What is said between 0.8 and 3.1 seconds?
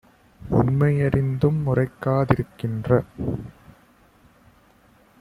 யறிந்தும் உரைக்கா திருக்கின்ற